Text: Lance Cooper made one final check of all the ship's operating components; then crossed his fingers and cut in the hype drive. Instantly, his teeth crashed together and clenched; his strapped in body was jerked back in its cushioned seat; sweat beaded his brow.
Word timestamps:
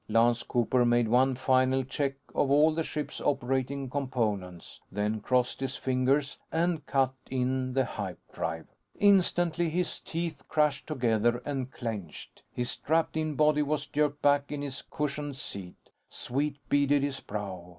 Lance 0.09 0.41
Cooper 0.41 0.83
made 0.83 1.07
one 1.07 1.35
final 1.35 1.83
check 1.83 2.15
of 2.33 2.49
all 2.49 2.73
the 2.73 2.81
ship's 2.81 3.21
operating 3.21 3.87
components; 3.87 4.81
then 4.91 5.19
crossed 5.21 5.59
his 5.59 5.75
fingers 5.75 6.37
and 6.51 6.83
cut 6.87 7.13
in 7.29 7.73
the 7.73 7.85
hype 7.85 8.17
drive. 8.33 8.65
Instantly, 8.99 9.69
his 9.69 9.99
teeth 9.99 10.41
crashed 10.49 10.87
together 10.87 11.39
and 11.45 11.69
clenched; 11.69 12.41
his 12.51 12.71
strapped 12.71 13.15
in 13.15 13.35
body 13.35 13.61
was 13.61 13.85
jerked 13.85 14.23
back 14.23 14.51
in 14.51 14.63
its 14.63 14.81
cushioned 14.81 15.35
seat; 15.35 15.77
sweat 16.09 16.53
beaded 16.67 17.03
his 17.03 17.19
brow. 17.19 17.69